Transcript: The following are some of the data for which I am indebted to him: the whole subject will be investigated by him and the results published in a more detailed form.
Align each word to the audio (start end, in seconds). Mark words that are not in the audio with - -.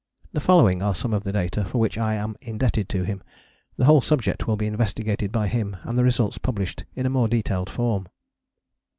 The 0.33 0.39
following 0.41 0.81
are 0.81 0.95
some 0.95 1.13
of 1.13 1.23
the 1.23 1.31
data 1.31 1.63
for 1.63 1.77
which 1.77 1.95
I 1.95 2.15
am 2.15 2.35
indebted 2.41 2.89
to 2.89 3.03
him: 3.03 3.21
the 3.77 3.85
whole 3.85 4.01
subject 4.01 4.47
will 4.47 4.57
be 4.57 4.65
investigated 4.65 5.31
by 5.31 5.47
him 5.47 5.77
and 5.83 5.95
the 5.95 6.03
results 6.03 6.39
published 6.39 6.85
in 6.95 7.05
a 7.05 7.09
more 7.11 7.27
detailed 7.27 7.69
form. 7.69 8.07